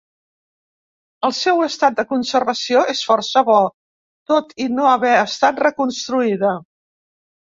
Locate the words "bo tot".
3.51-4.57